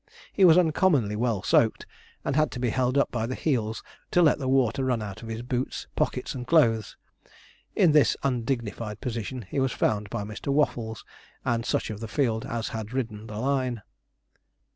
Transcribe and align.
He 0.33 0.45
was 0.45 0.57
uncommonly 0.57 1.15
well 1.15 1.43
soaked, 1.43 1.85
and 2.25 2.35
had 2.35 2.49
to 2.53 2.59
be 2.59 2.71
held 2.71 2.97
up 2.97 3.11
by 3.11 3.27
the 3.27 3.35
heels 3.35 3.83
to 4.09 4.23
let 4.23 4.39
the 4.39 4.47
water 4.47 4.83
run 4.85 4.99
out 4.99 5.21
of 5.21 5.29
his 5.29 5.43
boots, 5.43 5.85
pockets, 5.95 6.33
and 6.33 6.47
clothes. 6.47 6.97
In 7.75 7.91
this 7.91 8.17
undignified 8.23 8.99
position 8.99 9.43
he 9.43 9.59
was 9.59 9.71
found 9.71 10.09
by 10.09 10.23
Mr. 10.23 10.47
Waffles 10.47 11.05
and 11.45 11.67
such 11.67 11.91
of 11.91 11.99
the 11.99 12.07
field 12.07 12.47
as 12.47 12.69
had 12.69 12.93
ridden 12.93 13.27
the 13.27 13.37
line. 13.37 13.83